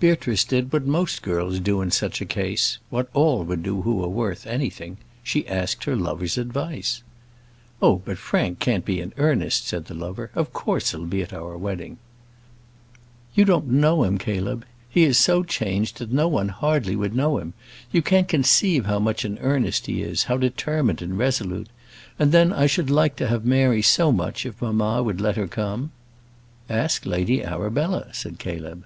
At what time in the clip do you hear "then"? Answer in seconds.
22.30-22.52